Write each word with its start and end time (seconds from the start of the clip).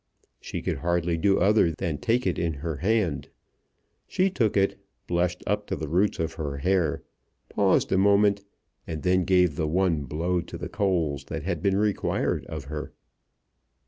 She 0.39 0.63
could 0.63 0.77
hardly 0.79 1.15
do 1.15 1.37
other 1.39 1.71
than 1.73 1.99
take 1.99 2.25
it 2.25 2.39
in 2.39 2.53
her 2.53 2.77
hand. 2.77 3.29
She 4.07 4.31
took 4.31 4.57
it, 4.57 4.79
blushed 5.05 5.43
up 5.45 5.67
to 5.67 5.75
the 5.75 5.87
roots 5.87 6.17
of 6.17 6.33
her 6.33 6.57
hair, 6.57 7.03
paused 7.49 7.91
a 7.91 7.99
moment, 7.99 8.43
and 8.87 9.03
then 9.03 9.25
gave 9.25 9.57
the 9.57 9.67
one 9.67 10.05
blow 10.05 10.41
to 10.41 10.57
the 10.57 10.69
coals 10.69 11.25
that 11.25 11.43
had 11.43 11.61
been 11.61 11.77
required 11.77 12.45
of 12.47 12.63
her. 12.63 12.93